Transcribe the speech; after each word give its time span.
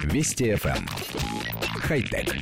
Вести 0.00 0.52
FM. 0.52 0.76
Эм. 0.76 0.86
Хай-тек. 1.80 2.34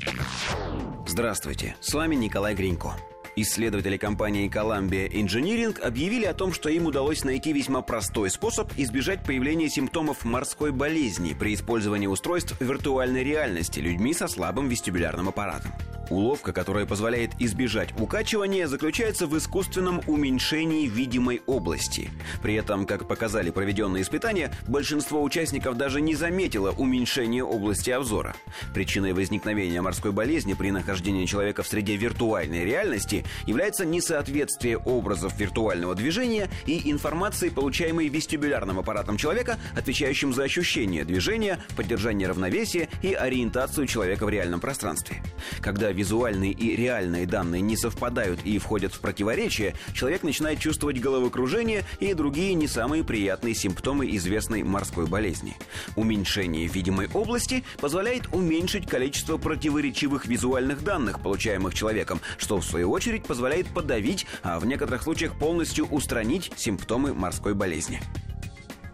Здравствуйте, 1.07 1.77
с 1.81 1.93
вами 1.93 2.15
Николай 2.15 2.55
Гринько. 2.55 2.95
Исследователи 3.37 3.97
компании 3.97 4.51
Columbia 4.51 5.09
Engineering 5.11 5.81
объявили 5.81 6.25
о 6.25 6.35
том, 6.35 6.53
что 6.53 6.69
им 6.69 6.87
удалось 6.87 7.25
найти 7.25 7.53
весьма 7.53 7.81
простой 7.81 8.31
способ 8.31 8.73
избежать 8.77 9.25
появления 9.25 9.69
симптомов 9.69 10.25
морской 10.25 10.73
болезни 10.73 11.35
при 11.35 11.55
использовании 11.55 12.07
устройств 12.07 12.61
виртуальной 12.61 13.25
реальности 13.25 13.81
людьми 13.81 14.15
со 14.15 14.29
слабым 14.29 14.69
вестибулярным 14.69 15.29
аппаратом. 15.29 15.73
Уловка, 16.11 16.53
которая 16.53 16.87
позволяет 16.87 17.31
избежать 17.39 17.91
укачивания, 17.99 18.67
заключается 18.67 19.29
в 19.29 19.39
искусственном 19.39 20.01
уменьшении 20.09 20.89
видимой 20.89 21.41
области. 21.47 22.11
При 22.43 22.55
этом, 22.55 22.85
как 22.85 23.07
показали 23.07 23.51
проведенные 23.51 24.03
испытания, 24.03 24.53
большинство 24.67 25.23
участников 25.23 25.77
даже 25.77 26.01
не 26.01 26.17
заметило 26.17 26.73
уменьшения 26.73 27.45
области 27.45 27.91
обзора. 27.91 28.35
Причиной 28.75 29.13
возникновения 29.13 29.81
морской 29.81 30.11
болезни 30.11 30.55
при 30.55 30.73
нахождении 30.73 31.27
человека 31.27 31.63
в 31.63 31.69
среде 31.69 31.95
виртуальной 31.97 32.65
реальности 32.65 33.25
является 33.47 33.85
несоответствие 33.85 34.79
образов 34.79 35.39
виртуального 35.39 35.95
движения 35.95 36.51
и 36.67 36.91
информации, 36.91 37.51
получаемой 37.51 38.09
вестибулярным 38.09 38.81
аппаратом 38.81 39.17
человека, 39.17 39.59
отвечающим 39.77 40.35
за 40.35 40.43
ощущение 40.43 41.05
движения, 41.05 41.63
поддержание 41.77 42.27
равновесия 42.27 42.89
и 43.03 43.13
ориентацию 43.15 43.87
человека 43.87 44.27
в 44.27 44.29
реальном 44.29 44.59
пространстве. 44.59 45.23
Когда 45.61 45.93
визуальные 46.01 46.53
и 46.53 46.77
реальные 46.77 47.27
данные 47.27 47.61
не 47.61 47.77
совпадают 47.77 48.41
и 48.45 48.59
входят 48.59 48.95
в 48.95 49.01
противоречие, 49.01 49.75
человек 49.93 50.23
начинает 50.23 50.59
чувствовать 50.59 50.99
головокружение 50.99 51.85
и 51.99 52.15
другие 52.15 52.55
не 52.55 52.69
самые 52.69 53.05
приятные 53.05 53.55
симптомы 53.55 54.17
известной 54.17 54.63
морской 54.63 55.07
болезни. 55.07 55.59
Уменьшение 55.97 56.67
видимой 56.69 57.11
области 57.13 57.65
позволяет 57.83 58.33
уменьшить 58.33 58.89
количество 58.89 59.37
противоречивых 59.37 60.25
визуальных 60.25 60.83
данных, 60.83 61.21
получаемых 61.21 61.75
человеком, 61.75 62.21
что 62.39 62.57
в 62.57 62.65
свою 62.65 62.91
очередь 62.91 63.25
позволяет 63.25 63.67
подавить, 63.67 64.27
а 64.43 64.59
в 64.59 64.65
некоторых 64.65 65.03
случаях 65.03 65.39
полностью 65.39 65.85
устранить 65.87 66.51
симптомы 66.57 67.13
морской 67.13 67.53
болезни. 67.53 68.01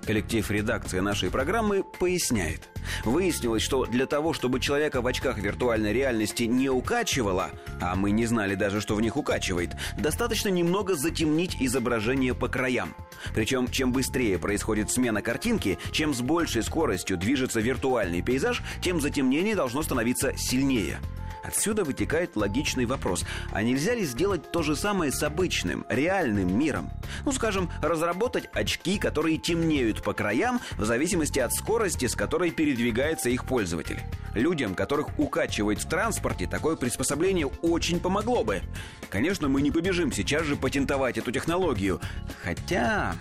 Коллектив 0.06 0.48
редакции 0.52 1.00
нашей 1.00 1.30
программы 1.30 1.82
поясняет. 1.82 2.68
Выяснилось, 3.04 3.62
что 3.62 3.86
для 3.86 4.06
того, 4.06 4.32
чтобы 4.32 4.60
человека 4.60 5.02
в 5.02 5.06
очках 5.08 5.38
виртуальной 5.38 5.92
реальности 5.92 6.44
не 6.44 6.70
укачивало, 6.70 7.50
а 7.80 7.96
мы 7.96 8.12
не 8.12 8.24
знали 8.26 8.54
даже, 8.54 8.80
что 8.80 8.94
в 8.94 9.00
них 9.00 9.16
укачивает, 9.16 9.70
достаточно 9.98 10.48
немного 10.48 10.94
затемнить 10.94 11.56
изображение 11.58 12.34
по 12.34 12.48
краям. 12.48 12.94
Причем, 13.34 13.68
чем 13.68 13.92
быстрее 13.92 14.38
происходит 14.38 14.92
смена 14.92 15.22
картинки, 15.22 15.76
чем 15.90 16.14
с 16.14 16.20
большей 16.20 16.62
скоростью 16.62 17.16
движется 17.16 17.60
виртуальный 17.60 18.22
пейзаж, 18.22 18.62
тем 18.80 19.00
затемнение 19.00 19.56
должно 19.56 19.82
становиться 19.82 20.36
сильнее– 20.36 20.98
Отсюда 21.46 21.84
вытекает 21.84 22.34
логичный 22.34 22.86
вопрос, 22.86 23.24
а 23.52 23.62
нельзя 23.62 23.94
ли 23.94 24.04
сделать 24.04 24.50
то 24.50 24.62
же 24.62 24.74
самое 24.74 25.12
с 25.12 25.22
обычным, 25.22 25.86
реальным 25.88 26.58
миром? 26.58 26.90
Ну, 27.24 27.30
скажем, 27.30 27.70
разработать 27.80 28.48
очки, 28.52 28.98
которые 28.98 29.38
темнеют 29.38 30.02
по 30.02 30.12
краям 30.12 30.60
в 30.76 30.84
зависимости 30.84 31.38
от 31.38 31.52
скорости, 31.54 32.06
с 32.06 32.16
которой 32.16 32.50
передвигается 32.50 33.30
их 33.30 33.44
пользователь. 33.44 34.00
Людям, 34.34 34.74
которых 34.74 35.16
укачивает 35.20 35.80
в 35.80 35.88
транспорте, 35.88 36.48
такое 36.48 36.74
приспособление 36.74 37.46
очень 37.46 38.00
помогло 38.00 38.42
бы. 38.42 38.62
Конечно, 39.08 39.48
мы 39.48 39.62
не 39.62 39.70
побежим 39.70 40.10
сейчас 40.10 40.44
же 40.44 40.56
патентовать 40.56 41.16
эту 41.16 41.30
технологию. 41.30 42.00
Хотя... 42.42 43.14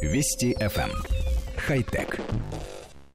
Вести 0.00 0.54
FM. 0.58 0.90
Эм. 0.90 1.02
Хай-тек. 1.58 2.20